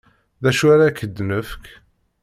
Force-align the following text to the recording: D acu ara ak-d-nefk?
D 0.41 0.43
acu 0.49 0.65
ara 0.73 0.83
ak-d-nefk? 0.87 1.63